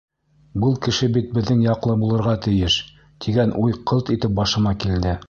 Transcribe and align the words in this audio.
Был 0.61 0.71
кеше 0.85 1.09
бит 1.17 1.27
беҙҙең 1.37 1.61
яҡлы 1.65 1.97
булырға 2.05 2.35
тейеш, 2.47 2.79
тигән 3.27 3.55
уй 3.65 3.79
ҡылт 3.93 4.11
итеп 4.17 4.35
башыма 4.41 4.75
килде. 4.87 5.15